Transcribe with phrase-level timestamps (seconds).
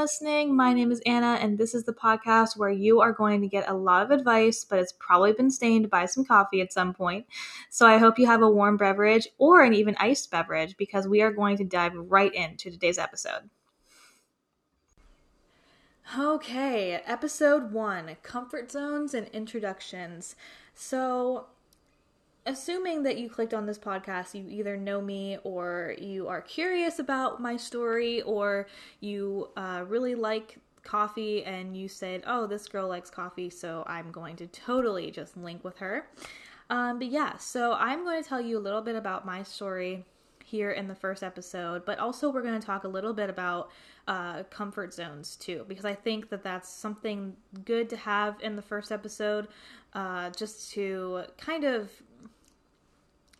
[0.00, 0.56] listening.
[0.56, 3.68] My name is Anna, and this is the podcast where you are going to get
[3.68, 7.26] a lot of advice, but it's probably been stained by some coffee at some point.
[7.68, 11.20] So I hope you have a warm beverage or an even iced beverage because we
[11.20, 13.50] are going to dive right into today's episode.
[16.18, 20.34] Okay, episode one comfort zones and introductions.
[20.74, 21.48] So,
[22.50, 26.98] assuming that you clicked on this podcast, you either know me or you are curious
[26.98, 28.66] about my story or
[28.98, 34.10] you uh, really like coffee and you said, oh, this girl likes coffee, so I'm
[34.10, 36.08] going to totally just link with her.
[36.70, 40.04] Um, but yeah, so I'm going to tell you a little bit about my story
[40.44, 43.70] here in the first episode, but also we're going to talk a little bit about
[44.08, 48.62] uh, comfort zones too, because I think that that's something good to have in the
[48.62, 49.46] first episode,
[49.92, 51.90] uh, just to kind of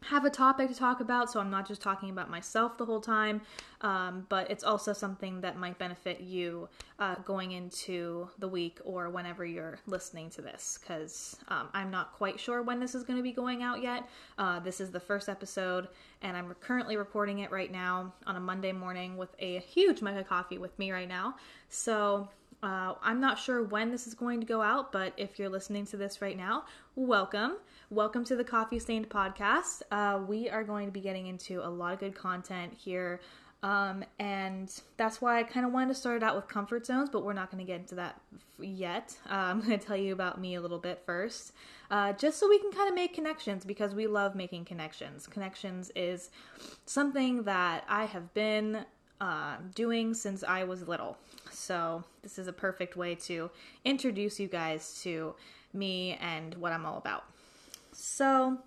[0.04, 3.02] have a topic to talk about, so I'm not just talking about myself the whole
[3.02, 3.42] time,
[3.82, 9.10] um, but it's also something that might benefit you uh, going into the week or
[9.10, 13.18] whenever you're listening to this, because um, I'm not quite sure when this is going
[13.18, 14.08] to be going out yet.
[14.38, 15.86] Uh, this is the first episode,
[16.22, 20.16] and I'm currently recording it right now on a Monday morning with a huge mug
[20.16, 21.36] of coffee with me right now.
[21.68, 22.30] So
[22.62, 25.86] uh, I'm not sure when this is going to go out, but if you're listening
[25.86, 27.56] to this right now, welcome.
[27.88, 29.82] Welcome to the Coffee Stained Podcast.
[29.90, 33.20] Uh, we are going to be getting into a lot of good content here.
[33.62, 37.24] Um, and that's why I kind of wanted to start out with comfort zones, but
[37.24, 38.20] we're not going to get into that
[38.58, 39.16] yet.
[39.28, 41.52] Uh, I'm going to tell you about me a little bit first,
[41.90, 45.26] uh, just so we can kind of make connections because we love making connections.
[45.26, 46.30] Connections is
[46.84, 48.84] something that I have been
[49.20, 51.18] uh, doing since I was little.
[51.50, 53.50] So, this is a perfect way to
[53.84, 55.34] introduce you guys to
[55.72, 57.24] me and what I'm all about.
[57.92, 58.58] So,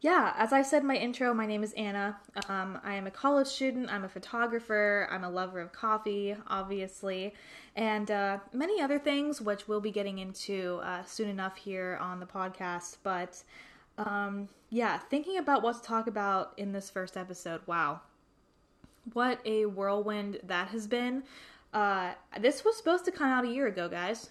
[0.00, 2.18] yeah, as I said in my intro, my name is Anna.
[2.48, 7.34] Um, I am a college student, I'm a photographer, I'm a lover of coffee, obviously,
[7.74, 12.20] and uh, many other things, which we'll be getting into uh, soon enough here on
[12.20, 12.98] the podcast.
[13.02, 13.42] But
[13.96, 18.00] um, yeah, thinking about what to talk about in this first episode, wow,
[19.12, 21.22] what a whirlwind that has been.
[21.76, 24.30] Uh, this was supposed to come out a year ago, guys.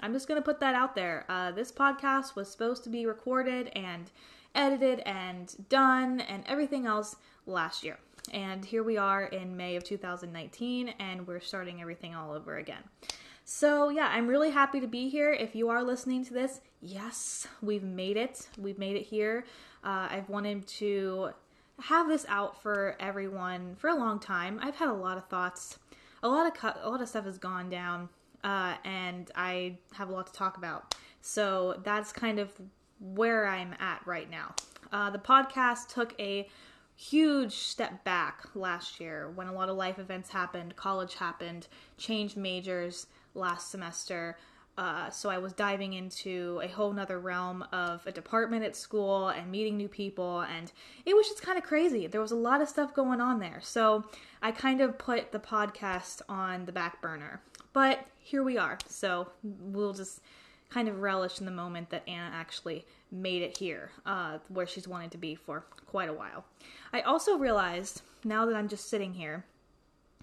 [0.00, 1.24] I'm just going to put that out there.
[1.26, 4.10] Uh, this podcast was supposed to be recorded and
[4.54, 7.16] edited and done and everything else
[7.46, 7.98] last year.
[8.34, 12.82] And here we are in May of 2019, and we're starting everything all over again.
[13.46, 15.32] So, yeah, I'm really happy to be here.
[15.32, 18.48] If you are listening to this, yes, we've made it.
[18.58, 19.46] We've made it here.
[19.82, 21.30] Uh, I've wanted to
[21.80, 24.60] have this out for everyone for a long time.
[24.62, 25.78] I've had a lot of thoughts.
[26.22, 28.08] A lot of a lot of stuff has gone down,
[28.44, 30.94] uh, and I have a lot to talk about.
[31.20, 32.50] So that's kind of
[33.00, 34.54] where I'm at right now.
[34.92, 36.48] Uh, the podcast took a
[36.94, 41.66] huge step back last year when a lot of life events happened, college happened,
[41.96, 44.36] changed majors last semester.
[44.78, 49.28] Uh, so I was diving into a whole nother realm of a department at school
[49.28, 50.72] and meeting new people, and
[51.04, 52.06] it was just kind of crazy.
[52.06, 53.60] There was a lot of stuff going on there.
[53.62, 54.04] So
[54.40, 57.42] I kind of put the podcast on the back burner.
[57.74, 58.78] But here we are.
[58.86, 60.20] So we'll just
[60.70, 64.88] kind of relish in the moment that Anna actually made it here, uh, where she's
[64.88, 66.46] wanted to be for quite a while.
[66.94, 69.44] I also realized, now that I'm just sitting here,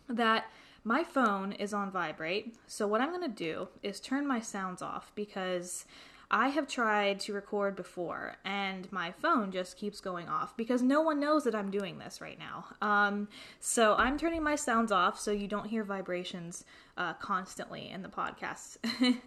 [0.07, 0.45] that
[0.83, 4.81] my phone is on vibrate, so what I'm going to do is turn my sounds
[4.81, 5.85] off because
[6.31, 11.01] I have tried to record before and my phone just keeps going off because no
[11.01, 12.65] one knows that I'm doing this right now.
[12.81, 13.27] Um,
[13.59, 16.65] so I'm turning my sounds off so you don't hear vibrations
[16.97, 18.77] uh, constantly in the podcast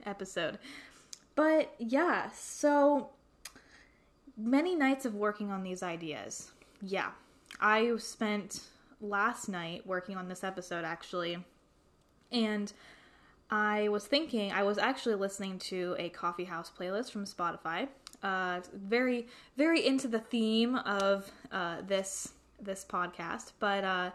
[0.07, 0.59] episode.
[1.35, 3.11] But yeah, so
[4.37, 6.53] many nights of working on these ideas.
[6.81, 7.11] Yeah,
[7.61, 8.61] I spent
[9.03, 11.45] last night working on this episode actually.
[12.31, 12.73] And
[13.51, 17.89] I was thinking, I was actually listening to a coffee house playlist from Spotify.
[18.23, 19.27] Uh, very,
[19.59, 24.11] very into the theme of uh, this this podcast, but uh,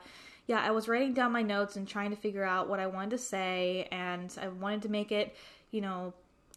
[0.48, 3.10] yeah, I was writing down my notes and trying to figure out what I wanted
[3.12, 5.36] to say, and I wanted to make it,
[5.72, 6.14] you know,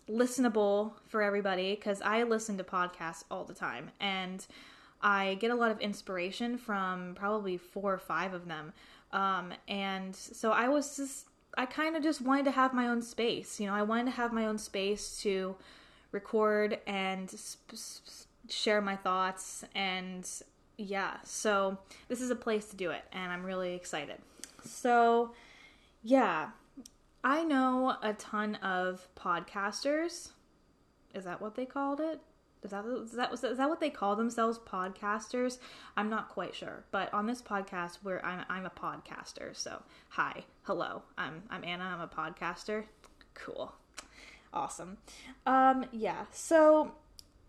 [0.08, 4.46] listenable for everybody because I listen to podcasts all the time, and
[5.02, 8.72] I get a lot of inspiration from probably four or five of them.
[9.12, 11.26] Um, and so I was just,
[11.56, 13.58] I kind of just wanted to have my own space.
[13.58, 15.56] You know, I wanted to have my own space to
[16.12, 19.64] record and sp- sp- share my thoughts.
[19.74, 20.28] And
[20.76, 23.02] yeah, so this is a place to do it.
[23.12, 24.18] And I'm really excited.
[24.64, 25.32] So,
[26.02, 26.50] yeah,
[27.24, 30.30] I know a ton of podcasters.
[31.14, 32.20] Is that what they called it?
[32.62, 34.58] Is that, is that is that what they call themselves?
[34.58, 35.58] Podcasters?
[35.96, 39.56] I'm not quite sure, but on this podcast, where I'm I'm a podcaster.
[39.56, 41.84] So hi, hello, I'm I'm Anna.
[41.84, 42.84] I'm a podcaster.
[43.32, 43.72] Cool,
[44.52, 44.98] awesome.
[45.46, 46.26] Um, yeah.
[46.32, 46.92] So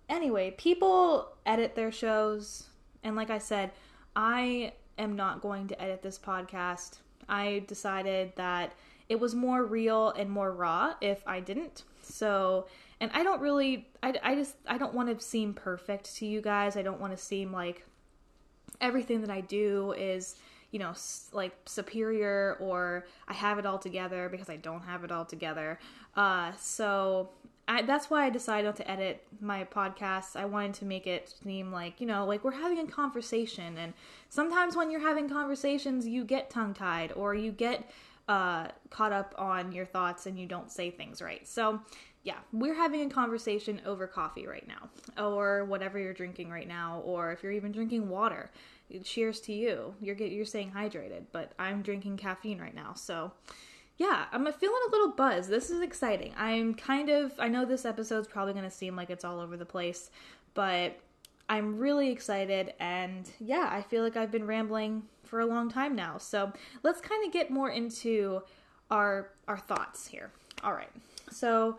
[0.08, 2.70] anyway, people edit their shows,
[3.04, 3.72] and like I said,
[4.16, 7.00] I am not going to edit this podcast.
[7.28, 8.74] I decided that
[9.10, 11.84] it was more real and more raw if I didn't.
[12.02, 12.68] So
[13.02, 16.40] and I don't really I, I just I don't want to seem perfect to you
[16.40, 16.78] guys.
[16.78, 17.86] I don't want to seem like
[18.80, 20.36] everything that I do is
[20.70, 20.94] you know
[21.34, 25.80] like superior or I have it all together because I don't have it all together.
[26.16, 27.30] Uh, so
[27.68, 30.36] I, that's why I decided not to edit my podcast.
[30.36, 33.94] I wanted to make it seem like you know like we're having a conversation, and
[34.30, 37.90] sometimes when you're having conversations, you get tongue tied or you get
[38.28, 41.48] uh, caught up on your thoughts and you don't say things right.
[41.48, 41.82] So
[42.24, 44.90] yeah, we're having a conversation over coffee right now,
[45.24, 48.52] or whatever you're drinking right now, or if you're even drinking water.
[49.04, 49.96] Cheers to you.
[50.02, 53.32] You're get, you're staying hydrated, but I'm drinking caffeine right now, so
[54.02, 55.48] yeah, I'm feeling a little buzz.
[55.48, 56.34] This is exciting.
[56.36, 59.56] I'm kind of I know this episode's probably going to seem like it's all over
[59.56, 60.10] the place,
[60.56, 61.00] but
[61.48, 65.96] I'm really excited and yeah, I feel like I've been rambling for a long time
[65.96, 66.18] now.
[66.18, 66.52] So,
[66.82, 68.42] let's kind of get more into
[68.90, 70.32] our our thoughts here.
[70.64, 70.92] All right.
[71.32, 71.78] So,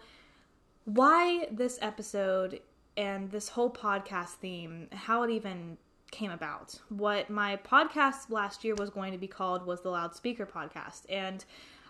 [0.84, 2.60] why this episode
[2.96, 5.78] and this whole podcast theme, how it even
[6.10, 6.78] came about.
[6.88, 11.44] What my podcast last year was going to be called was the Loudspeaker Podcast, and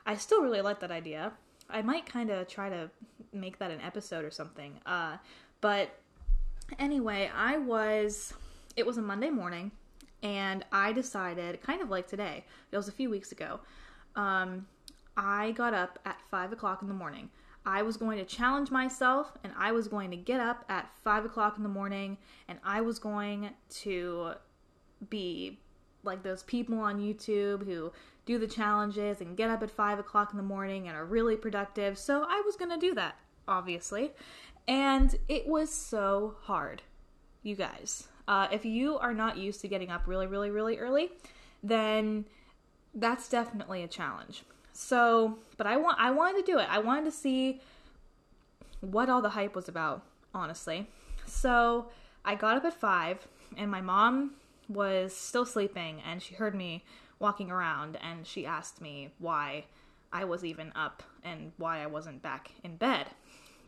[0.06, 1.32] I still really like that idea.
[1.68, 2.90] I might kind of try to
[3.32, 4.78] make that an episode or something.
[4.86, 5.16] Uh,
[5.60, 5.90] but
[6.78, 8.34] anyway, I was,
[8.76, 9.72] it was a Monday morning,
[10.22, 13.60] and I decided, kind of like today, it was a few weeks ago,
[14.14, 14.66] um,
[15.16, 17.30] I got up at 5 o'clock in the morning.
[17.64, 21.24] I was going to challenge myself and I was going to get up at five
[21.24, 22.18] o'clock in the morning
[22.48, 23.50] and I was going
[23.80, 24.32] to
[25.08, 25.58] be
[26.04, 27.92] like those people on YouTube who
[28.26, 31.36] do the challenges and get up at five o'clock in the morning and are really
[31.36, 31.98] productive.
[31.98, 33.16] So I was going to do that,
[33.46, 34.12] obviously.
[34.66, 36.82] And it was so hard,
[37.42, 38.08] you guys.
[38.28, 41.10] Uh, if you are not used to getting up really, really, really early,
[41.62, 42.24] then
[42.94, 44.44] that's definitely a challenge.
[44.72, 46.66] So, but I want I wanted to do it.
[46.70, 47.60] I wanted to see
[48.80, 50.02] what all the hype was about,
[50.34, 50.88] honestly.
[51.26, 51.86] So,
[52.24, 53.26] I got up at 5
[53.56, 54.32] and my mom
[54.68, 56.84] was still sleeping and she heard me
[57.18, 59.64] walking around and she asked me why
[60.12, 63.06] I was even up and why I wasn't back in bed.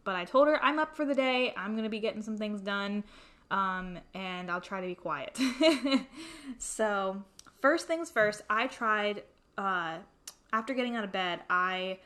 [0.05, 1.55] But I told her I'm up for the day.
[1.57, 3.05] I'm going to be getting some things done.
[3.51, 5.39] Um, and I'll try to be quiet.
[6.59, 7.23] so,
[7.61, 9.23] first things first, I tried
[9.57, 9.99] uh,
[10.55, 11.99] after getting out of bed, I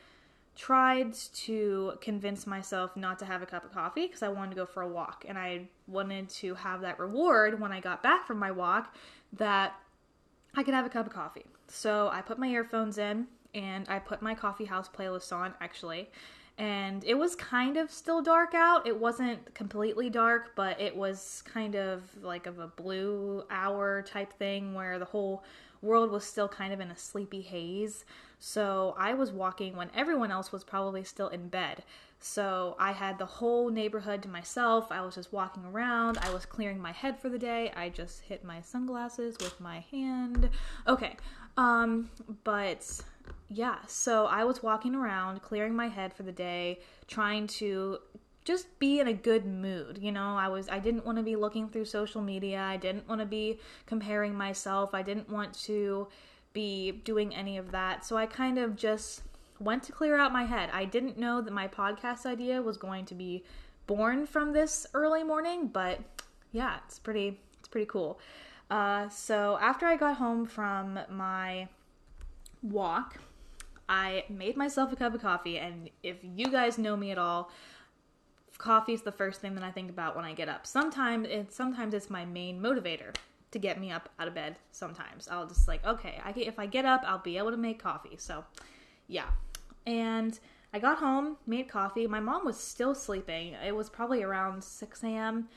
[0.55, 4.55] tried to convince myself not to have a cup of coffee because I wanted to
[4.55, 8.25] go for a walk and I wanted to have that reward when I got back
[8.25, 8.95] from my walk
[9.33, 9.75] that
[10.55, 11.45] I could have a cup of coffee.
[11.67, 16.09] So I put my earphones in and I put my coffee house playlist on actually.
[16.57, 18.85] And it was kind of still dark out.
[18.85, 24.33] It wasn't completely dark, but it was kind of like of a blue hour type
[24.33, 25.43] thing where the whole
[25.81, 28.05] world was still kind of in a sleepy haze.
[28.39, 31.83] So I was walking when everyone else was probably still in bed.
[32.19, 34.91] So I had the whole neighborhood to myself.
[34.91, 36.17] I was just walking around.
[36.17, 37.71] I was clearing my head for the day.
[37.75, 40.49] I just hit my sunglasses with my hand.
[40.87, 41.15] Okay.
[41.57, 42.09] Um
[42.43, 43.01] but
[43.47, 47.99] yeah, so I was walking around clearing my head for the day, trying to
[48.49, 49.99] just be in a good mood.
[50.01, 52.59] You know, I was I didn't want to be looking through social media.
[52.59, 54.95] I didn't want to be comparing myself.
[54.95, 56.07] I didn't want to
[56.51, 58.03] be doing any of that.
[58.07, 59.21] So I kind of just
[59.59, 60.71] went to clear out my head.
[60.73, 63.43] I didn't know that my podcast idea was going to be
[63.85, 65.99] born from this early morning, but
[66.51, 68.19] yeah, it's pretty it's pretty cool.
[68.71, 71.67] Uh, so after I got home from my
[72.63, 73.19] walk,
[73.87, 77.51] I made myself a cup of coffee, and if you guys know me at all,
[78.59, 80.67] coffee is the first thing that I think about when I get up.
[80.67, 83.15] Sometimes it's sometimes it's my main motivator
[83.51, 85.27] to get me up out of bed sometimes.
[85.27, 87.81] I'll just like, okay, I get, if I get up, I'll be able to make
[87.81, 88.15] coffee.
[88.17, 88.45] So,
[89.07, 89.25] yeah.
[89.87, 90.39] And
[90.71, 92.05] I got home, made coffee.
[92.05, 93.55] My mom was still sleeping.
[93.65, 95.47] It was probably around 6 a.m.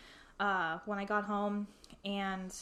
[0.40, 1.66] Uh, when I got home.
[2.04, 2.54] And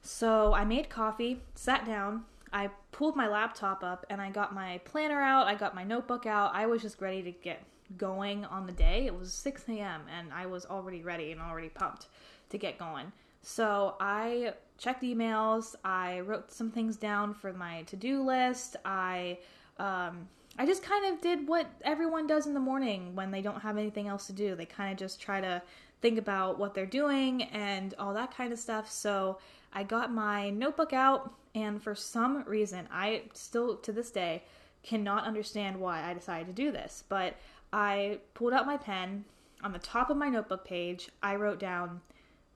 [0.00, 2.24] so I made coffee, sat down.
[2.52, 5.46] I pulled my laptop up and I got my planner out.
[5.46, 6.54] I got my notebook out.
[6.54, 7.62] I was just ready to get
[7.96, 9.06] going on the day.
[9.06, 10.02] It was 6 a.m.
[10.16, 12.06] and I was already ready and already pumped
[12.50, 13.12] to get going.
[13.42, 15.74] So I checked emails.
[15.84, 18.76] I wrote some things down for my to-do list.
[18.84, 19.38] I
[19.78, 23.60] um, I just kind of did what everyone does in the morning when they don't
[23.60, 24.54] have anything else to do.
[24.54, 25.62] They kind of just try to
[26.00, 28.90] think about what they're doing and all that kind of stuff.
[28.90, 29.38] So
[29.72, 34.44] I got my notebook out, and for some reason, I still to this day
[34.82, 37.34] cannot understand why I decided to do this, but
[37.72, 39.24] I pulled out my pen.
[39.64, 42.02] On the top of my notebook page, I wrote down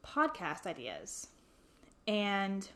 [0.04, 1.28] podcast ideas.
[2.07, 2.69] And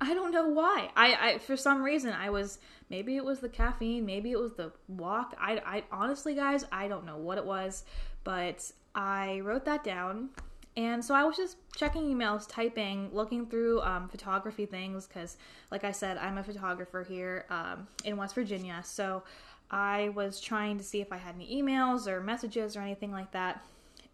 [0.00, 0.88] I don't know why.
[0.96, 4.54] I, I for some reason I was maybe it was the caffeine, maybe it was
[4.54, 5.36] the walk.
[5.38, 7.84] I, I honestly guys, I don't know what it was,
[8.24, 10.30] but I wrote that down.
[10.76, 15.36] And so I was just checking emails, typing, looking through um, photography things because,
[15.70, 18.80] like I said, I'm a photographer here um, in West Virginia.
[18.84, 19.22] So
[19.70, 23.32] I was trying to see if I had any emails or messages or anything like
[23.32, 23.62] that.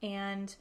[0.02, 0.54] And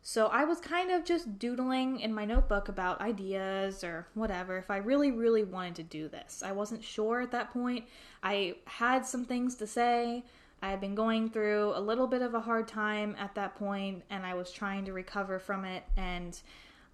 [0.00, 4.70] so I was kind of just doodling in my notebook about ideas or whatever if
[4.70, 6.42] I really, really wanted to do this.
[6.44, 7.84] I wasn't sure at that point.
[8.22, 10.24] I had some things to say.
[10.62, 14.04] I had been going through a little bit of a hard time at that point
[14.08, 16.40] and I was trying to recover from it and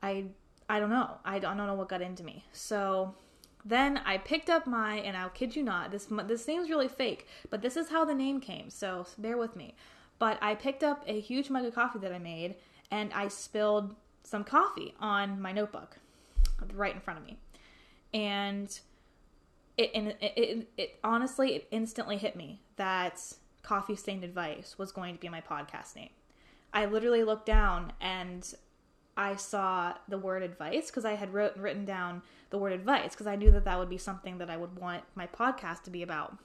[0.02, 0.26] I
[0.70, 1.18] I don't know.
[1.24, 2.44] I don't know what got into me.
[2.52, 3.14] So
[3.64, 5.90] then I picked up my and I'll kid you not.
[5.90, 8.70] This this seems really fake, but this is how the name came.
[8.70, 9.74] So bear with me.
[10.18, 12.56] But I picked up a huge mug of coffee that I made
[12.90, 15.98] and I spilled some coffee on my notebook
[16.74, 17.38] right in front of me.
[18.14, 18.78] And
[19.76, 23.20] it, and it, it, it honestly, it instantly hit me that
[23.68, 26.08] Coffee Stained Advice was going to be my podcast name.
[26.72, 28.54] I literally looked down and
[29.14, 33.26] I saw the word advice because I had wrote, written down the word advice because
[33.26, 36.02] I knew that that would be something that I would want my podcast to be
[36.02, 36.38] about.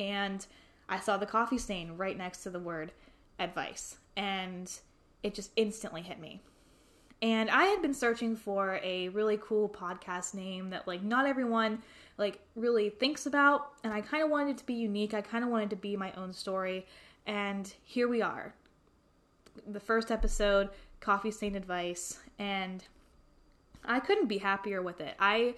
[0.00, 0.44] And
[0.88, 2.90] I saw the coffee stain right next to the word
[3.38, 3.98] advice.
[4.16, 4.68] And
[5.22, 6.40] it just instantly hit me.
[7.22, 11.82] And I had been searching for a really cool podcast name that like not everyone
[12.18, 15.14] like really thinks about and I kind of wanted it to be unique.
[15.14, 16.86] I kind of wanted to be my own story
[17.26, 18.54] and here we are.
[19.66, 20.68] The first episode,
[21.00, 22.84] Coffee Stained Advice, and
[23.84, 25.14] I couldn't be happier with it.
[25.18, 25.54] I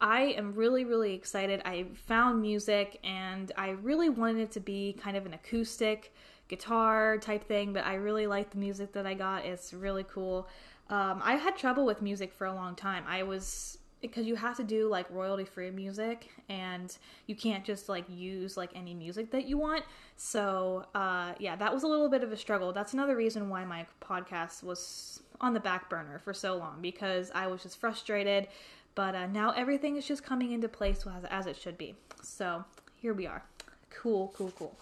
[0.00, 1.60] I am really really excited.
[1.64, 6.14] I found music and I really wanted it to be kind of an acoustic
[6.48, 9.44] guitar type thing, but I really like the music that I got.
[9.44, 10.48] It's really cool.
[10.90, 13.04] Um, I had trouble with music for a long time.
[13.08, 17.88] I was because you have to do like royalty free music and you can't just
[17.88, 19.84] like use like any music that you want.
[20.16, 22.72] So uh yeah that was a little bit of a struggle.
[22.72, 27.30] That's another reason why my podcast was on the back burner for so long because
[27.34, 28.48] i was just frustrated.
[28.94, 31.94] But uh, now everything is just coming into place as, as it should be.
[32.22, 32.64] So
[32.96, 33.44] here we are.
[33.88, 34.76] Cool cool cool.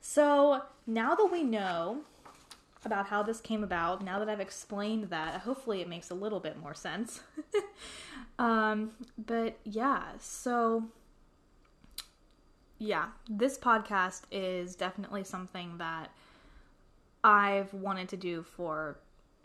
[0.00, 2.00] So now that we know
[2.86, 6.40] about how this came about, now that I've explained that, hopefully it makes a little
[6.40, 7.20] bit more sense.
[8.38, 10.84] um, but yeah, so
[12.78, 16.10] yeah, this podcast is definitely something that
[17.24, 18.98] I've wanted to do for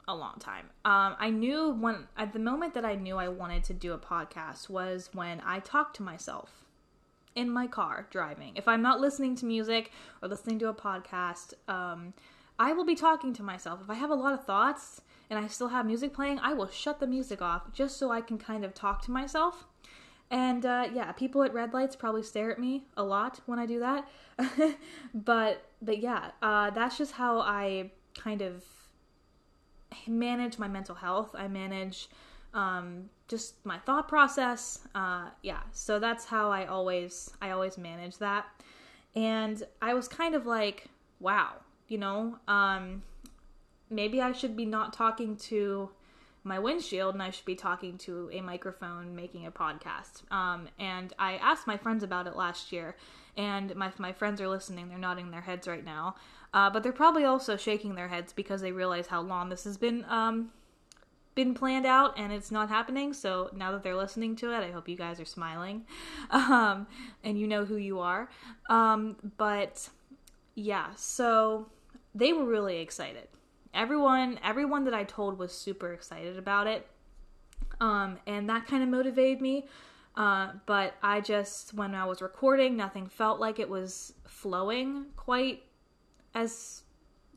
[0.07, 0.69] a long time.
[0.85, 3.97] Um, I knew when at the moment that I knew I wanted to do a
[3.97, 6.65] podcast was when I talked to myself
[7.35, 8.53] in my car driving.
[8.55, 12.13] If I'm not listening to music or listening to a podcast, um,
[12.61, 13.81] I will be talking to myself.
[13.81, 15.01] If I have a lot of thoughts
[15.31, 18.21] and I still have music playing, I will shut the music off just so I
[18.21, 19.65] can kind of talk to myself.
[20.29, 23.65] And uh, yeah, people at red lights probably stare at me a lot when I
[23.65, 24.07] do that.
[25.15, 28.63] but but yeah, uh, that's just how I kind of
[30.05, 31.31] manage my mental health.
[31.33, 32.09] I manage
[32.53, 34.87] um, just my thought process.
[34.93, 38.45] Uh, yeah, so that's how I always I always manage that.
[39.15, 40.85] And I was kind of like,
[41.19, 41.53] wow,
[41.91, 43.03] you know, um,
[43.89, 45.89] maybe I should be not talking to
[46.41, 50.31] my windshield and I should be talking to a microphone making a podcast.
[50.31, 52.95] Um, and I asked my friends about it last year,
[53.35, 54.87] and my my friends are listening.
[54.87, 56.15] They're nodding their heads right now,
[56.53, 59.75] uh, but they're probably also shaking their heads because they realize how long this has
[59.75, 60.51] been um,
[61.35, 63.11] been planned out and it's not happening.
[63.11, 65.85] So now that they're listening to it, I hope you guys are smiling
[66.31, 66.87] um,
[67.21, 68.29] and you know who you are.
[68.69, 69.89] Um, but
[70.55, 71.67] yeah, so
[72.13, 73.27] they were really excited.
[73.73, 76.87] Everyone, everyone that I told was super excited about it.
[77.79, 79.65] Um, and that kind of motivated me.
[80.15, 85.63] Uh, but I just, when I was recording, nothing felt like it was flowing quite
[86.35, 86.83] as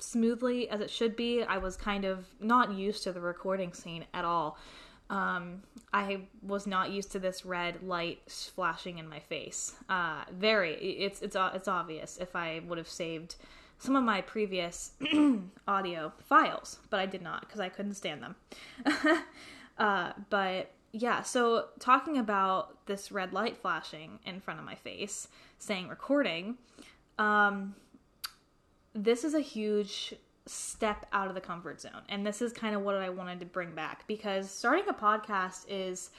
[0.00, 1.42] smoothly as it should be.
[1.42, 4.58] I was kind of not used to the recording scene at all.
[5.10, 5.62] Um,
[5.92, 9.74] I was not used to this red light flashing in my face.
[9.88, 13.36] Uh, very, it's it's it's obvious if I would have saved
[13.78, 14.92] some of my previous
[15.68, 18.36] audio files, but I did not because I couldn't stand them.
[19.78, 25.28] uh, but yeah, so talking about this red light flashing in front of my face,
[25.58, 26.56] saying recording,
[27.18, 27.74] um,
[28.94, 30.14] this is a huge
[30.46, 32.02] step out of the comfort zone.
[32.08, 35.64] And this is kind of what I wanted to bring back because starting a podcast
[35.68, 36.10] is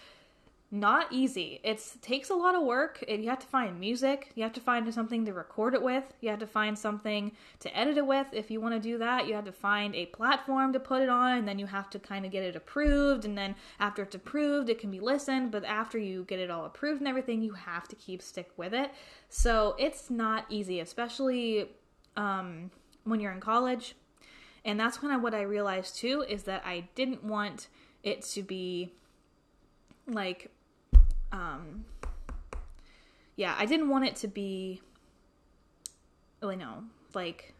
[0.71, 1.59] not easy.
[1.63, 3.03] It takes a lot of work.
[3.07, 4.31] You have to find music.
[4.35, 6.03] You have to find something to record it with.
[6.21, 8.27] You have to find something to edit it with.
[8.33, 11.09] If you want to do that, you have to find a platform to put it
[11.09, 13.25] on, and then you have to kind of get it approved.
[13.25, 15.51] And then after it's approved, it can be listened.
[15.51, 18.73] But after you get it all approved and everything, you have to keep stick with
[18.73, 18.91] it.
[19.29, 21.69] So it's not easy, especially
[22.17, 22.71] um,
[23.03, 23.95] when you're in college.
[24.65, 27.67] And that's kind of what I realized too is that I didn't want
[28.03, 28.91] it to be
[30.07, 30.51] like
[31.31, 31.85] um
[33.35, 34.81] yeah, I didn't want it to be
[36.41, 36.83] really no,
[37.13, 37.53] like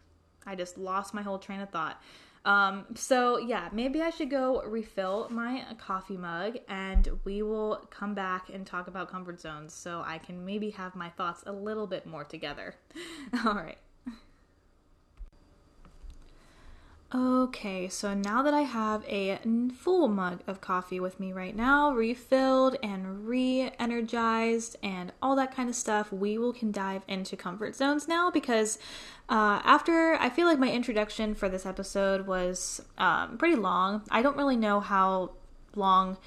[0.46, 2.00] I just lost my whole train of thought.
[2.44, 8.14] Um, so yeah, maybe I should go refill my coffee mug and we will come
[8.14, 11.88] back and talk about comfort zones so I can maybe have my thoughts a little
[11.88, 12.76] bit more together.
[13.44, 13.78] All right.
[17.16, 19.38] Okay, so now that I have a
[19.74, 25.54] full mug of coffee with me right now, refilled and re energized and all that
[25.54, 28.78] kind of stuff, we will can dive into comfort zones now because
[29.30, 34.02] uh, after I feel like my introduction for this episode was um, pretty long.
[34.10, 35.30] I don't really know how
[35.74, 36.18] long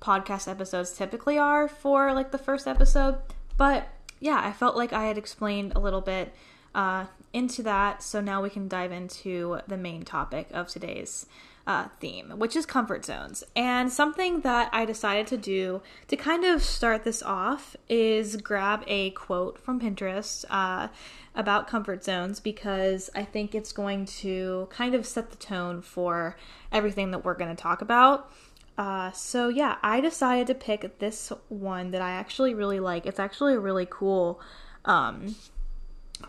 [0.00, 3.18] podcast episodes typically are for like the first episode,
[3.58, 3.88] but
[4.20, 6.32] yeah, I felt like I had explained a little bit
[6.74, 8.02] uh, into that.
[8.02, 11.26] So now we can dive into the main topic of today's
[11.66, 13.44] uh, theme, which is comfort zones.
[13.54, 18.82] And something that I decided to do to kind of start this off is grab
[18.86, 20.88] a quote from Pinterest uh,
[21.34, 26.36] about comfort zones because I think it's going to kind of set the tone for
[26.72, 28.32] everything that we're going to talk about.
[28.76, 33.06] Uh, so yeah, I decided to pick this one that I actually really like.
[33.06, 34.40] It's actually a really cool
[34.86, 35.36] um,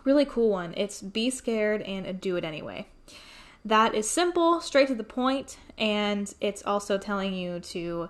[0.04, 0.74] Really cool one.
[0.78, 2.88] It's be scared and do it anyway.
[3.64, 8.10] That is simple, straight to the point, and it's also telling you to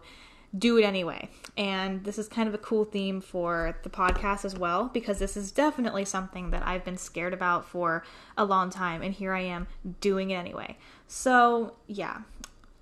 [0.57, 1.29] do it anyway.
[1.57, 5.35] And this is kind of a cool theme for the podcast as well, because this
[5.35, 8.03] is definitely something that I've been scared about for
[8.37, 9.67] a long time, and here I am
[9.99, 10.77] doing it anyway.
[11.07, 12.21] So, yeah.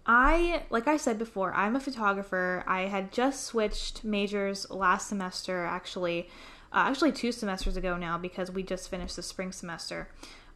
[0.06, 2.64] I, like I said before, I'm a photographer.
[2.68, 6.30] I had just switched majors last semester, actually,
[6.72, 10.08] uh, actually two semesters ago now because we just finished the spring semester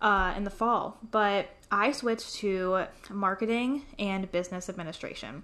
[0.02, 0.98] uh, in the fall.
[1.12, 5.44] But I switched to marketing and business administration.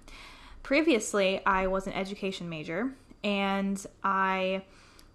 [0.62, 2.92] Previously, I was an education major
[3.24, 4.62] and I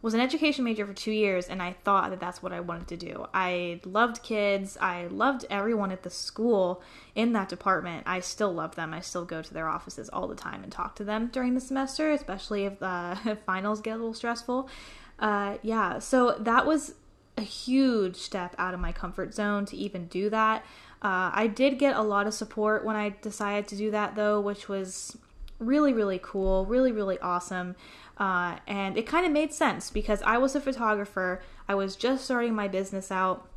[0.02, 2.88] was an education major for two years and I thought that that's what I wanted
[2.89, 3.26] to do.
[3.34, 4.78] I loved kids.
[4.80, 6.84] I loved everyone at the school
[7.15, 8.04] in that department.
[8.06, 8.94] I still love them.
[8.94, 11.62] I still go to their offices all the time and talk to them during the
[11.62, 14.70] semester, especially if the finals get a little stressful
[15.19, 16.95] uh, yeah, so that was
[17.38, 20.63] a huge step out of my comfort zone to even do that.
[21.01, 24.39] Uh, I did get a lot of support when I decided to do that, though,
[24.39, 25.17] which was
[25.60, 27.75] really, really cool, really, really awesome.
[28.17, 32.25] Uh, and it kind of made sense because I was a photographer, I was just
[32.25, 33.47] starting my business out,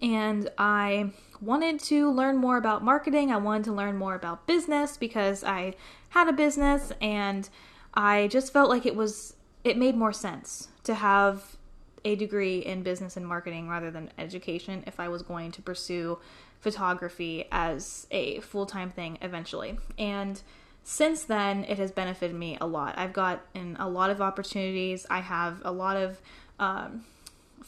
[0.00, 3.30] and I wanted to learn more about marketing.
[3.30, 5.74] I wanted to learn more about business because I
[6.10, 7.48] had a business and
[7.92, 11.56] I just felt like it was it made more sense to have
[12.04, 16.18] a degree in business and marketing rather than education if I was going to pursue
[16.60, 19.78] photography as a full time thing eventually.
[19.98, 20.40] And
[20.84, 22.98] since then, it has benefited me a lot.
[22.98, 25.06] I've gotten a lot of opportunities.
[25.08, 26.20] I have a lot of
[26.58, 27.04] um,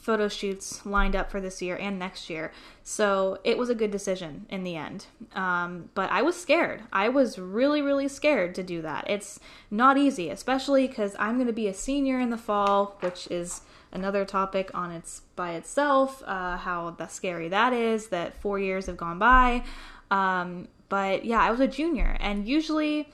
[0.05, 2.53] photo shoots lined up for this year and next year.
[2.83, 5.07] So it was a good decision in the end.
[5.35, 6.83] Um, but I was scared.
[6.93, 9.09] I was really, really scared to do that.
[9.09, 9.41] It's
[9.71, 13.63] not easy, especially because I'm going to be a senior in the fall, which is
[13.93, 16.23] another topic on its by itself.
[16.27, 18.09] Uh, how the scary that is.
[18.09, 19.65] That four years have gone by.
[20.11, 23.09] Um, but yeah, I was a junior, and usually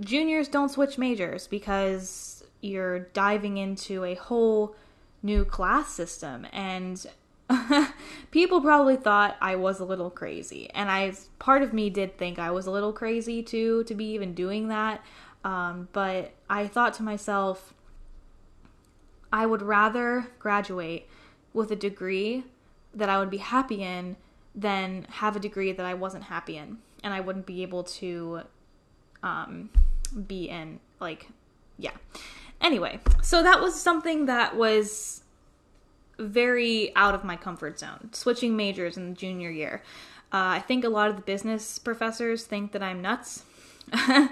[0.00, 4.76] juniors don't switch majors because you're diving into a whole
[5.22, 7.06] new class system and
[8.30, 10.70] people probably thought I was a little crazy.
[10.70, 14.12] And I part of me did think I was a little crazy too to be
[14.12, 15.04] even doing that.
[15.44, 17.74] Um, but I thought to myself
[19.32, 21.08] I would rather graduate
[21.52, 22.44] with a degree
[22.94, 24.16] that I would be happy in
[24.54, 28.42] than have a degree that I wasn't happy in and I wouldn't be able to
[29.22, 29.70] um,
[30.26, 31.28] be in like
[31.78, 31.92] yeah
[32.60, 35.22] Anyway, so that was something that was
[36.18, 39.82] very out of my comfort zone, switching majors in the junior year.
[40.32, 43.44] Uh, I think a lot of the business professors think that I'm nuts.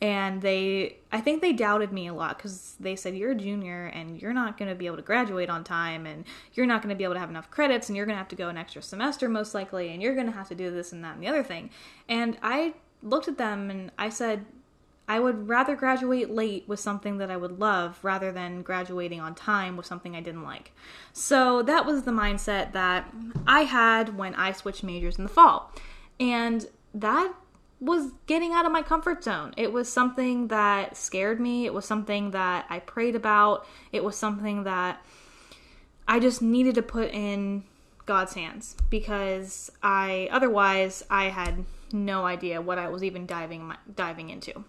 [0.00, 3.86] and they I think they doubted me a lot cuz they said you're a junior
[3.86, 6.90] and you're not going to be able to graduate on time and you're not going
[6.90, 8.56] to be able to have enough credits and you're going to have to go an
[8.56, 11.22] extra semester most likely and you're going to have to do this and that and
[11.22, 11.70] the other thing.
[12.08, 14.46] And I looked at them and I said
[15.10, 19.34] I would rather graduate late with something that I would love rather than graduating on
[19.34, 20.70] time with something I didn't like.
[21.12, 23.12] So that was the mindset that
[23.44, 25.74] I had when I switched majors in the fall.
[26.20, 27.34] And that
[27.80, 29.52] was getting out of my comfort zone.
[29.56, 31.66] It was something that scared me.
[31.66, 33.66] It was something that I prayed about.
[33.90, 35.04] It was something that
[36.06, 37.64] I just needed to put in
[38.06, 44.30] God's hands because I otherwise I had no idea what I was even diving diving
[44.30, 44.64] into.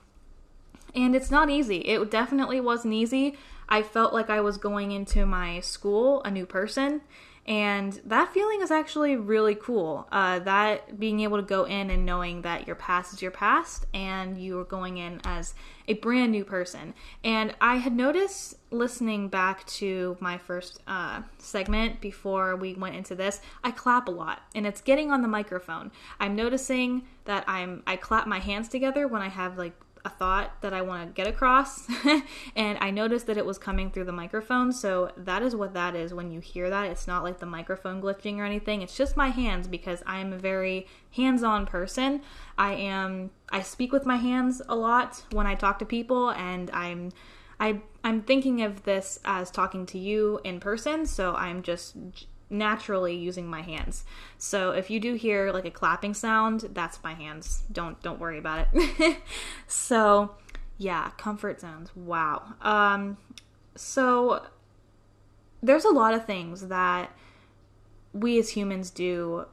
[0.96, 1.78] And it's not easy.
[1.78, 3.38] It definitely wasn't easy.
[3.70, 7.02] I felt like I was going into my school a new person.
[7.48, 10.08] And that feeling is actually really cool.
[10.12, 13.88] Uh, that being able to go in and knowing that your past is your past
[13.94, 15.56] and you are going in as
[15.88, 16.94] a brand new person.
[17.24, 23.16] And I had noticed listening back to my first uh, segment before we went into
[23.16, 25.92] this, I clap a lot and it's getting on the microphone.
[26.20, 30.62] I'm noticing that I'm I clap my hands together when I have like a thought
[30.62, 31.88] that I want to get across,
[32.56, 34.72] and I noticed that it was coming through the microphone.
[34.72, 36.88] So that is what that is when you hear that.
[36.88, 38.82] It's not like the microphone glitching or anything.
[38.82, 42.22] It's just my hands because I'm a very hands-on person.
[42.58, 46.72] I am I speak with my hands a lot when I talk to people and
[46.72, 47.12] I'm
[47.60, 51.96] I I'm thinking of this as talking to you in person, so I'm just
[52.52, 54.04] naturally using my hands.
[54.38, 57.64] So if you do hear like a clapping sound, that's my hands.
[57.72, 59.18] Don't don't worry about it.
[59.68, 60.36] so
[60.78, 61.96] yeah, comfort zones.
[61.96, 62.56] Wow.
[62.62, 63.18] Um
[63.76, 64.46] so
[65.64, 67.16] there's a lot of things that
[68.14, 69.46] we as humans do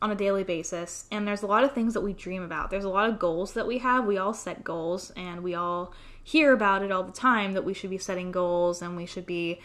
[0.00, 2.70] on a daily basis and there's a lot of things that we dream about.
[2.70, 4.04] There's a lot of goals that we have.
[4.04, 7.74] We all set goals and we all hear about it all the time that we
[7.74, 9.60] should be setting goals and we should be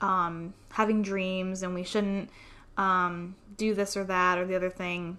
[0.00, 2.30] um, having dreams and we shouldn't
[2.76, 5.18] um, do this or that or the other thing.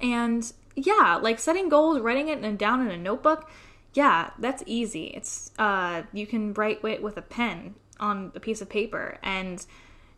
[0.00, 3.50] And yeah, like setting goals, writing it down in a notebook,
[3.92, 5.06] yeah, that's easy.
[5.06, 9.64] It's uh, you can write it with a pen on a piece of paper and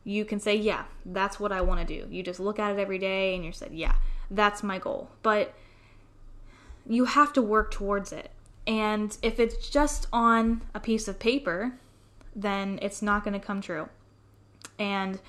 [0.04, 2.08] you can say, yeah, that's what I want to do.
[2.10, 3.94] You just look at it every day and you said, yeah,
[4.30, 5.10] that's my goal.
[5.22, 5.54] But
[6.86, 8.30] you have to work towards it.
[8.66, 11.74] And if it's just on a piece of paper,
[12.34, 13.88] then it's not going to come true.
[14.78, 15.20] And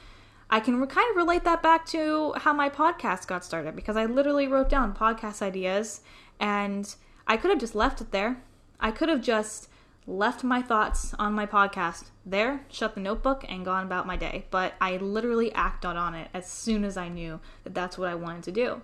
[0.49, 4.05] I can kind of relate that back to how my podcast got started because I
[4.05, 6.01] literally wrote down podcast ideas
[6.39, 6.93] and
[7.27, 8.41] I could have just left it there.
[8.79, 9.69] I could have just
[10.05, 14.45] left my thoughts on my podcast there, shut the notebook, and gone about my day.
[14.51, 18.15] But I literally acted on it as soon as I knew that that's what I
[18.15, 18.81] wanted to do.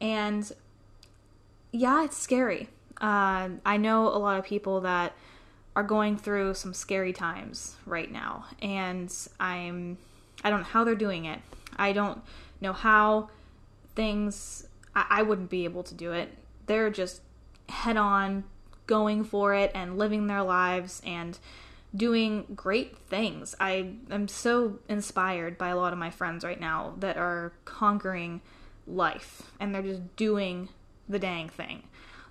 [0.00, 0.50] And
[1.72, 2.68] yeah, it's scary.
[3.00, 5.14] Uh, I know a lot of people that
[5.76, 8.46] are going through some scary times right now.
[8.62, 9.98] And i'm
[10.42, 11.40] i don't know how they're doing it.
[11.76, 12.20] I don't
[12.60, 13.30] know how
[13.94, 16.36] things I, I, wouldn't be able to do it.
[16.66, 17.22] They're just
[17.68, 18.44] head on
[18.86, 21.38] going for it and living their lives and
[21.94, 23.54] doing great things.
[23.60, 28.40] I am so inspired by a lot of my friends right now that are conquering
[28.86, 30.68] life and they're just doing
[31.08, 31.84] the dang thing.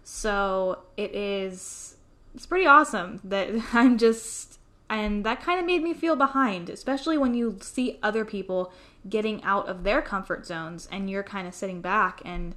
[0.03, 1.95] So it is
[2.35, 7.17] it's pretty awesome that I'm just and that kind of made me feel behind, especially
[7.17, 8.71] when you see other people
[9.09, 12.53] getting out of their comfort zones and you're kind of sitting back and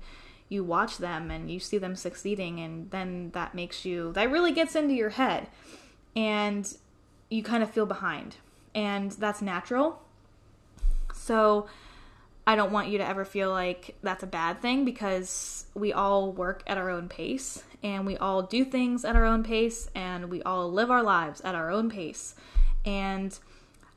[0.49, 4.53] you watch them and you see them succeeding and then that makes you that really
[4.53, 5.49] gets into your head
[6.15, 6.77] and
[7.31, 8.37] you kind of feel behind
[8.75, 10.03] and that's natural.
[11.15, 11.67] So
[12.47, 16.33] I don't want you to ever feel like that's a bad thing because we all
[16.33, 20.31] work at our own pace and we all do things at our own pace and
[20.31, 22.37] we all live our lives at our own pace.
[22.85, 23.37] And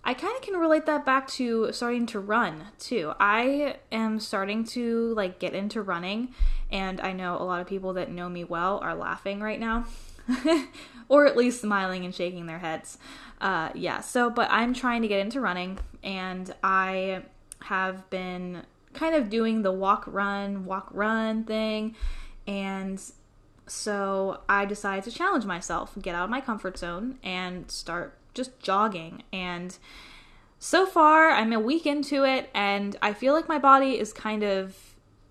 [0.03, 3.13] I kind of can relate that back to starting to run too.
[3.19, 6.29] I am starting to like get into running
[6.71, 9.85] and I know a lot of people that know me well are laughing right now.
[11.09, 12.97] or at least smiling and shaking their heads.
[13.41, 17.23] Uh, yeah, so, but I'm trying to get into running, and I
[17.63, 21.95] have been kind of doing the walk run, walk run thing.
[22.47, 23.01] And
[23.67, 28.59] so I decided to challenge myself, get out of my comfort zone, and start just
[28.59, 29.23] jogging.
[29.31, 29.77] And
[30.57, 34.43] so far, I'm a week into it, and I feel like my body is kind
[34.43, 34.75] of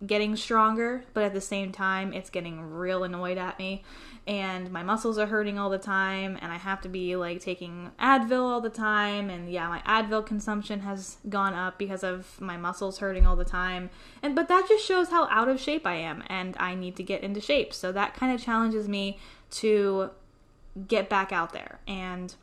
[0.07, 3.83] getting stronger, but at the same time, it's getting real annoyed at me
[4.29, 7.91] and my muscles are hurting all the time and I have to be like taking
[7.99, 12.59] Advil all the time and yeah my Advil consumption has gone up because of my
[12.59, 13.89] muscles hurting all the time
[14.23, 17.03] and but that just shows how out of shape I am and I need to
[17.03, 19.19] get into shape so that kind of challenges me
[19.53, 20.11] to
[20.87, 22.35] get back out there and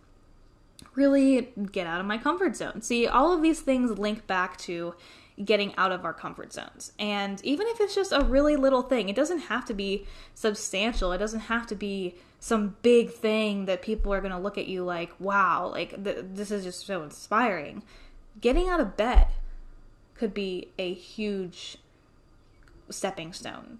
[0.95, 2.81] really get out of my comfort zone.
[2.81, 4.95] See, all of these things link back to
[5.43, 6.93] getting out of our comfort zones.
[6.97, 11.11] And even if it's just a really little thing, it doesn't have to be substantial.
[11.11, 14.67] It doesn't have to be some big thing that people are going to look at
[14.67, 17.83] you like, wow, like th- this is just so inspiring.
[18.39, 19.27] Getting out of bed
[20.13, 21.77] could be a huge
[22.89, 23.79] stepping stone.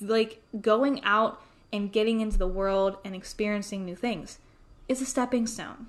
[0.00, 1.40] Like going out
[1.72, 4.38] and getting into the world and experiencing new things
[4.88, 5.86] is a stepping stone.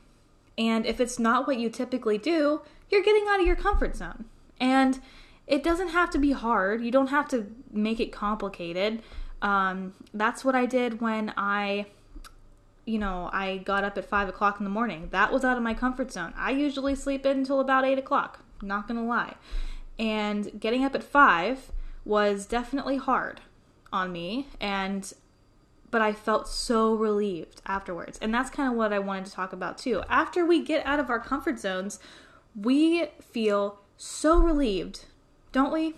[0.58, 4.26] And if it's not what you typically do, you're getting out of your comfort zone.
[4.60, 5.00] And
[5.46, 6.84] it doesn't have to be hard.
[6.84, 9.02] You don't have to make it complicated.
[9.42, 11.86] Um, that's what I did when I,
[12.86, 15.08] you know, I got up at five o'clock in the morning.
[15.12, 16.34] That was out of my comfort zone.
[16.36, 18.40] I usually sleep in until about eight o'clock.
[18.62, 19.36] Not gonna lie.
[20.00, 21.72] And getting up at five
[22.04, 23.42] was definitely hard
[23.92, 24.48] on me.
[24.60, 25.14] And
[25.90, 28.20] but I felt so relieved afterwards.
[28.22, 30.04] And that's kind of what I wanted to talk about too.
[30.10, 32.00] After we get out of our comfort zones,
[32.56, 35.06] we feel so relieved,
[35.52, 35.96] don't we?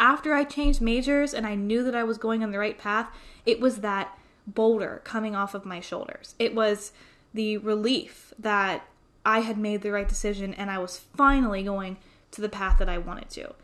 [0.00, 3.08] After I changed majors and I knew that I was going on the right path,
[3.46, 6.34] it was that boulder coming off of my shoulders.
[6.38, 6.92] It was
[7.34, 8.86] the relief that
[9.24, 11.98] I had made the right decision and I was finally going
[12.30, 13.54] to the path that I wanted to.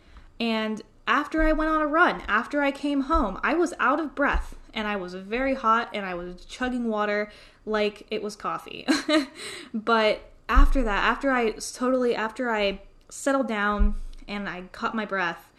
[0.40, 4.14] And after I went on a run, after I came home, I was out of
[4.14, 7.30] breath and I was very hot and I was chugging water
[7.64, 8.86] like it was coffee.
[9.74, 12.80] but after that, after I totally, after I
[13.14, 13.94] settled down
[14.26, 15.50] and I caught my breath,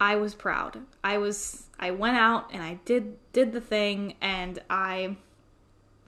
[0.00, 0.80] I was proud.
[1.04, 5.16] I was I went out and I did did the thing and I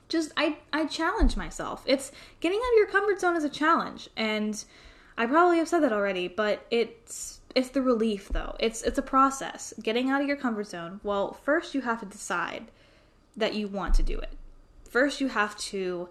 [0.09, 1.85] just I I challenged myself.
[1.87, 4.65] It's getting out of your comfort zone is a challenge and
[5.17, 8.57] I probably have said that already, but it's it's the relief though.
[8.59, 9.75] It's it's a process.
[9.83, 11.01] Getting out of your comfort zone.
[11.05, 12.71] Well, first you have to decide
[13.37, 14.33] that you want to do it.
[14.89, 16.09] First you have to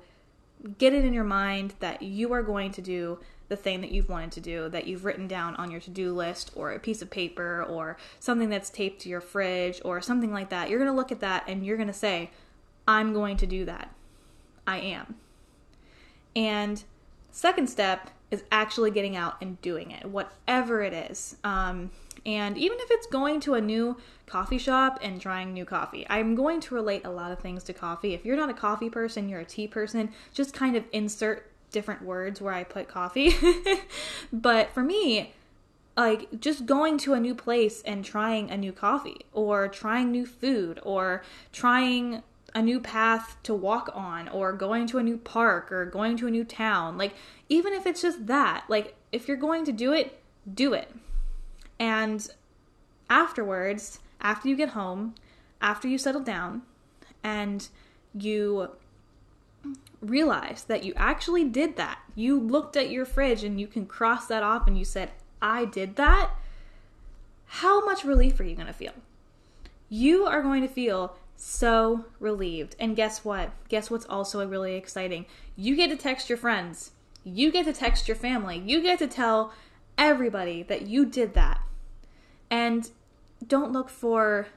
[0.78, 3.20] get it in your mind that you are going to do
[3.54, 6.50] the thing that you've wanted to do that you've written down on your to-do list
[6.56, 10.50] or a piece of paper or something that's taped to your fridge or something like
[10.50, 10.70] that.
[10.70, 12.32] You're going to look at that and you're going to say,
[12.88, 13.94] "I'm going to do that."
[14.66, 15.16] I am.
[16.36, 16.84] And
[17.30, 21.36] second step is actually getting out and doing it, whatever it is.
[21.44, 21.92] Um,
[22.26, 26.34] and even if it's going to a new coffee shop and trying new coffee, I'm
[26.34, 28.16] going to relate a lot of things to coffee.
[28.16, 32.04] If you're not a coffee person, you're a tea person, just kind of insert different
[32.04, 33.36] words where I put coffee.
[34.34, 35.34] but for me,
[35.98, 40.26] like just going to a new place and trying a new coffee or trying new
[40.26, 42.24] food or trying
[42.56, 46.28] a new path to walk on or going to a new park or going to
[46.28, 46.98] a new town.
[46.98, 47.14] Like,
[47.50, 50.20] even if it's just that, like, if you're going to do it,
[50.52, 50.90] do it.
[51.80, 52.28] And
[53.10, 55.16] afterwards, after you get home,
[55.62, 56.62] after you settle down,
[57.24, 57.68] and
[58.14, 58.70] you
[60.02, 64.28] realize that you actually did that, you looked at your fridge and you can cross
[64.28, 66.32] that off and you said, I did that.
[67.46, 68.94] How much relief are you going to feel?
[69.90, 72.76] You are going to feel so relieved.
[72.80, 73.52] And guess what?
[73.70, 75.26] Guess what's also really exciting?
[75.56, 76.92] You get to text your friends.
[77.24, 78.62] You get to text your family.
[78.66, 79.54] You get to tell
[79.98, 81.62] everybody that you did that.
[82.50, 82.90] And
[83.46, 84.48] don't look for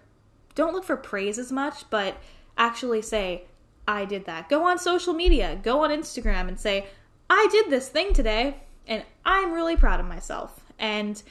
[0.54, 2.16] don't look for praise as much, but
[2.56, 3.44] actually say
[3.88, 4.48] I did that.
[4.48, 6.86] Go on social media, go on Instagram and say
[7.30, 10.60] I did this thing today and I'm really proud of myself.
[10.78, 11.22] And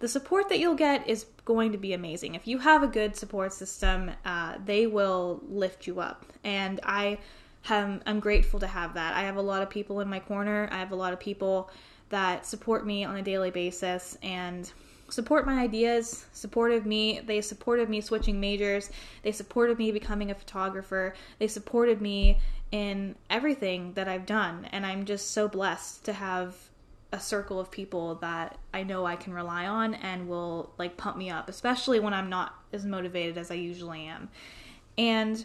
[0.00, 2.34] the support that you'll get is going to be amazing.
[2.34, 6.24] If you have a good support system, uh, they will lift you up.
[6.42, 7.18] And I
[7.68, 9.14] am I'm grateful to have that.
[9.14, 10.68] I have a lot of people in my corner.
[10.72, 11.70] I have a lot of people
[12.08, 14.70] that support me on a daily basis and
[15.10, 17.20] support my ideas, supported me.
[17.20, 18.90] They supported me switching majors.
[19.22, 21.14] They supported me becoming a photographer.
[21.38, 22.38] They supported me
[22.72, 24.66] in everything that I've done.
[24.72, 26.56] And I'm just so blessed to have
[27.12, 31.16] a circle of people that I know I can rely on and will like pump
[31.16, 34.28] me up, especially when I'm not as motivated as I usually am.
[34.96, 35.44] And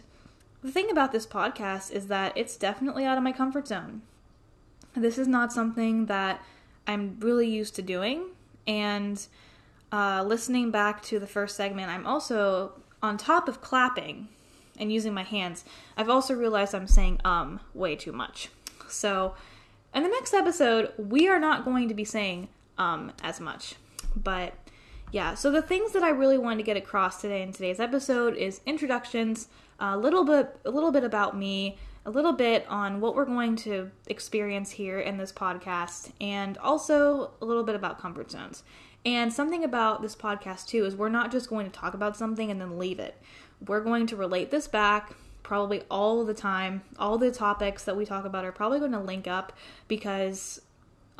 [0.62, 4.02] the thing about this podcast is that it's definitely out of my comfort zone.
[4.94, 6.42] This is not something that
[6.86, 8.26] I'm really used to doing.
[8.66, 9.26] And
[9.92, 12.72] uh, listening back to the first segment, I'm also,
[13.02, 14.28] on top of clapping
[14.78, 15.64] and using my hands,
[15.96, 18.50] I've also realized I'm saying um way too much.
[18.88, 19.34] So,
[19.94, 23.76] in the next episode, we are not going to be saying um as much.
[24.14, 24.54] But
[25.12, 28.36] yeah, so the things that I really wanted to get across today in today's episode
[28.36, 33.14] is introductions, a little bit a little bit about me, a little bit on what
[33.14, 38.30] we're going to experience here in this podcast, and also a little bit about comfort
[38.30, 38.62] zones.
[39.06, 42.50] And something about this podcast too is we're not just going to talk about something
[42.50, 43.16] and then leave it.
[43.64, 45.14] We're going to relate this back
[45.44, 46.82] probably all the time.
[46.98, 49.52] All the topics that we talk about are probably going to link up
[49.86, 50.60] because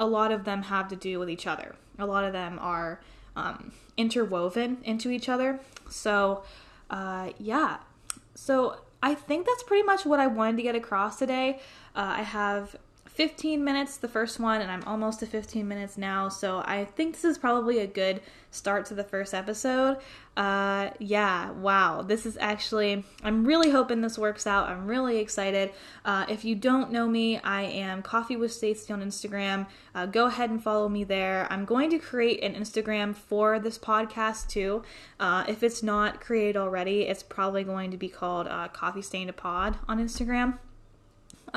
[0.00, 1.76] a lot of them have to do with each other.
[2.00, 3.00] A lot of them are
[3.36, 5.60] um, interwoven into each other.
[5.88, 6.42] So,
[6.90, 7.78] uh, yeah.
[8.34, 11.60] So, I think that's pretty much what I wanted to get across today.
[11.94, 12.74] Uh, I have
[13.16, 17.14] 15 minutes the first one and i'm almost to 15 minutes now so i think
[17.14, 19.98] this is probably a good start to the first episode.
[20.36, 25.72] Uh yeah wow this is actually i'm really hoping this works out i'm really excited.
[26.04, 29.66] Uh, if you don't know me i am coffee with stacy on instagram.
[29.94, 31.46] Uh, go ahead and follow me there.
[31.50, 34.82] I'm going to create an instagram for this podcast too.
[35.18, 39.30] Uh, if it's not created already it's probably going to be called uh, coffee Stained
[39.30, 40.58] a pod on instagram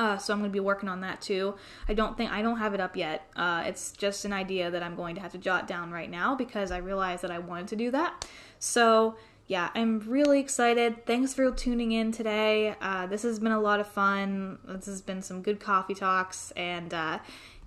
[0.00, 1.56] uh, so I'm going to be working on that too.
[1.86, 3.30] I don't think I don't have it up yet.
[3.36, 6.34] Uh, it's just an idea that I'm going to have to jot down right now
[6.34, 8.26] because I realized that I wanted to do that.
[8.58, 11.04] So yeah, I'm really excited.
[11.04, 12.76] Thanks for tuning in today.
[12.80, 14.58] Uh, this has been a lot of fun.
[14.64, 17.18] This has been some good coffee talks, and uh,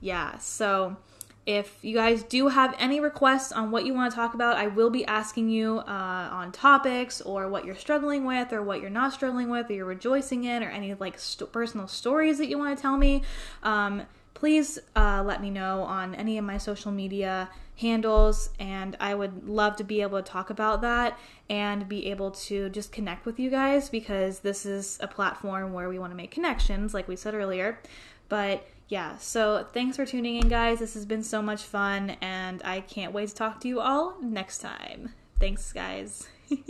[0.01, 0.97] yeah, so
[1.45, 4.67] if you guys do have any requests on what you want to talk about, I
[4.67, 8.89] will be asking you uh, on topics or what you're struggling with or what you're
[8.89, 12.58] not struggling with or you're rejoicing in or any like st- personal stories that you
[12.58, 13.23] want to tell me.
[13.62, 14.03] Um,
[14.34, 19.47] please uh, let me know on any of my social media handles, and I would
[19.47, 21.17] love to be able to talk about that
[21.49, 25.89] and be able to just connect with you guys because this is a platform where
[25.89, 27.79] we want to make connections, like we said earlier.
[28.29, 30.79] But yeah, so thanks for tuning in, guys.
[30.79, 34.17] This has been so much fun, and I can't wait to talk to you all
[34.21, 35.13] next time.
[35.39, 36.27] Thanks, guys.